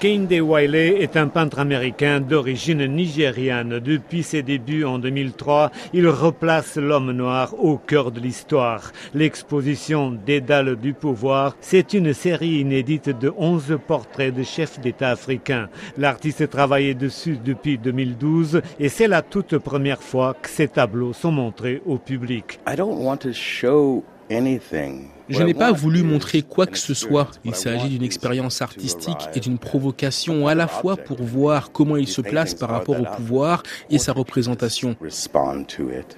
[0.00, 3.80] Kehinde Wiley est un peintre américain d'origine nigériane.
[3.80, 8.92] Depuis ses débuts en 2003, il replace l'homme noir au cœur de l'histoire.
[9.12, 15.68] L'exposition Dédales du pouvoir, c'est une série inédite de 11 portraits de chefs d'État africains.
[15.96, 21.32] L'artiste travaillait dessus depuis 2012 et c'est la toute première fois que ces tableaux sont
[21.32, 22.60] montrés au public.
[25.28, 27.30] Je n'ai pas voulu montrer quoi que ce soit.
[27.44, 32.08] Il s'agit d'une expérience artistique et d'une provocation à la fois pour voir comment il
[32.08, 34.96] se place par rapport au pouvoir et sa représentation.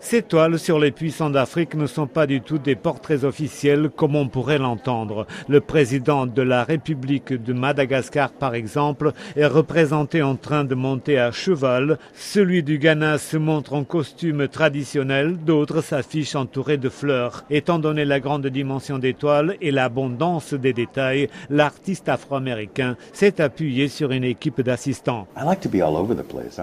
[0.00, 4.14] Ces toiles sur les puissants d'Afrique ne sont pas du tout des portraits officiels comme
[4.14, 5.26] on pourrait l'entendre.
[5.48, 11.18] Le président de la République de Madagascar, par exemple, est représenté en train de monter
[11.18, 11.98] à cheval.
[12.14, 17.44] Celui du Ghana se montre en costume traditionnel, d'autres s'affichent entourés de fleurs.
[17.50, 24.10] Étant donné la grande dimension d'étoiles et l'abondance des détails, l'artiste afro-américain s'est appuyé sur
[24.12, 25.26] une équipe d'assistants.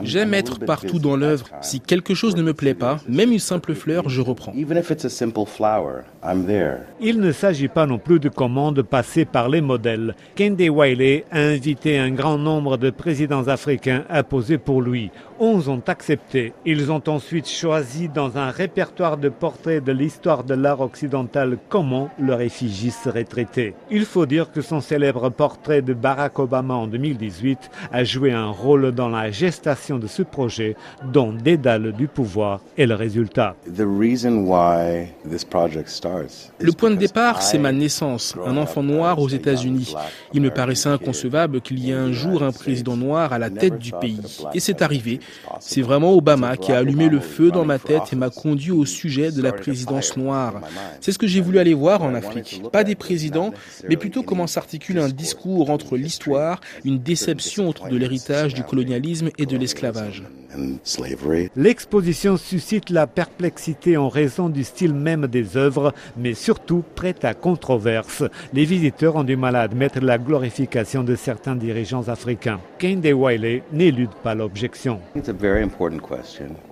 [0.04, 1.48] J'aime être partout dans l'œuvre.
[1.62, 4.54] Si quelque chose ne me plaît pas, même une simple fleur, je reprends.
[7.02, 10.16] Il ne s'agit pas non plus de commandes passées par les modèles.
[10.36, 15.12] Kendi Wiley a invité un grand nombre de présidents africains à poser pour lui.
[15.42, 16.52] Onze ont accepté.
[16.66, 22.10] Ils ont ensuite choisi dans un répertoire de portraits de l'histoire de l'art occidental comment
[22.20, 23.74] leur effigie serait traitée.
[23.90, 28.50] Il faut dire que son célèbre portrait de Barack Obama en 2018 a joué un
[28.50, 33.56] rôle dans la gestation de ce projet dont Dédale du pouvoir est le résultat.
[36.60, 39.96] Le point de départ, c'est ma naissance, un enfant noir aux États-Unis.
[40.34, 43.78] Il me paraissait inconcevable qu'il y ait un jour un président noir à la tête
[43.78, 44.20] du pays.
[44.54, 45.22] Et c'est arrivé.
[45.60, 48.86] C'est vraiment Obama qui a allumé le feu dans ma tête et m'a conduit au
[48.86, 50.62] sujet de la présidence noire.
[51.02, 52.62] C'est ce que j'ai voulu aller voir en Afrique.
[52.72, 53.54] Pas des présidents,
[53.88, 59.46] mais plutôt comment s'articule un discours entre l'histoire, une déception de l'héritage du colonialisme et
[59.46, 60.24] de l'esclavage.
[61.56, 67.34] L'exposition suscite la perplexité en raison du style même des œuvres, mais surtout prête à
[67.34, 68.24] controverse.
[68.54, 72.60] Les visiteurs ont du mal à admettre la glorification de certains dirigeants africains.
[72.80, 75.00] Kende Wiley n'élude pas l'objection.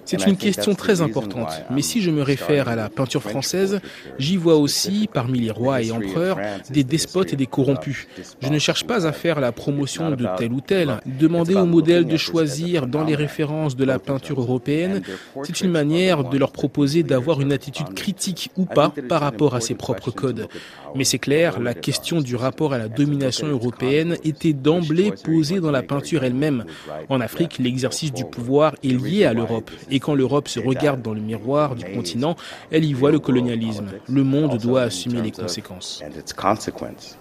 [0.05, 3.81] C'est une question très importante, mais si je me réfère à la peinture française,
[4.19, 8.07] j'y vois aussi, parmi les rois et empereurs, des despotes et des corrompus.
[8.41, 11.01] Je ne cherche pas à faire la promotion de tel ou tel.
[11.05, 15.01] Demander aux modèles de choisir dans les références de la peinture européenne,
[15.43, 19.61] c'est une manière de leur proposer d'avoir une attitude critique ou pas par rapport à
[19.61, 20.47] ses propres codes.
[20.95, 25.71] Mais c'est clair, la question du rapport à la domination européenne était d'emblée posée dans
[25.71, 26.63] la peinture elle-même.
[27.09, 28.36] En Afrique, l'exercice du pouvoir
[28.83, 29.71] est lié à l'Europe.
[29.89, 32.35] Et quand l'Europe se regarde dans le miroir du continent,
[32.71, 33.87] elle y voit le colonialisme.
[34.07, 36.03] Le monde doit assumer les conséquences.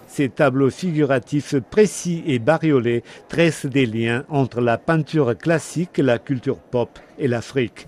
[0.07, 6.57] Ces tableaux figuratifs précis et bariolés tressent des liens entre la peinture classique, la culture
[6.57, 7.87] pop et l'Afrique.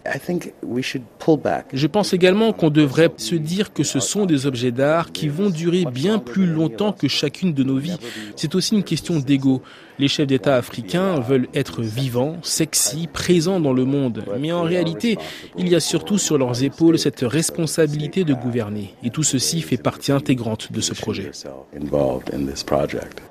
[1.74, 5.50] Je pense également qu'on devrait se dire que ce sont des objets d'art qui vont
[5.50, 7.98] durer bien plus longtemps que chacune de nos vies.
[8.36, 9.62] C'est aussi une question d'ego.
[10.00, 14.24] Les chefs d'État africains veulent être vivants, sexy, présents dans le monde.
[14.40, 15.18] Mais en réalité,
[15.58, 18.94] il y a surtout sur leurs épaules cette responsabilité de gouverner.
[19.04, 21.32] Et tout ceci fait partie intégrante de ce projet.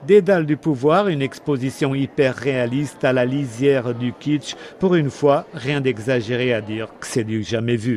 [0.07, 4.55] Dédale du pouvoir, une exposition hyper réaliste à la lisière du kitsch.
[4.79, 7.97] Pour une fois, rien d'exagéré à dire que c'est du jamais vu.